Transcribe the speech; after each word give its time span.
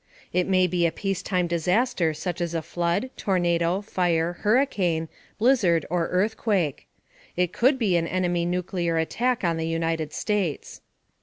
It 0.33 0.47
may 0.47 0.65
be 0.65 0.87
a 0.87 0.91
peacetime 0.91 1.45
disaster 1.45 2.11
such 2.15 2.41
as 2.41 2.55
a 2.55 2.63
flood, 2.63 3.11
tornado, 3.17 3.81
fire, 3.81 4.33
hurricane, 4.39 5.09
blizzard 5.37 5.85
or 5.91 6.07
earthquake. 6.07 6.87
It 7.35 7.53
could 7.53 7.77
be 7.77 7.95
an 7.97 8.07
enemy 8.07 8.43
nuclear 8.47 8.97
attack 8.97 9.43
on 9.43 9.57
the 9.57 9.67
United 9.67 10.11
States. 10.11 10.81